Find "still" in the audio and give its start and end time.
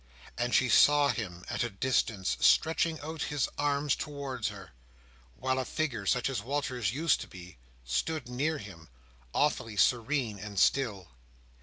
10.59-11.09